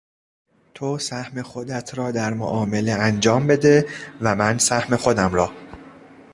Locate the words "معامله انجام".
2.33-3.47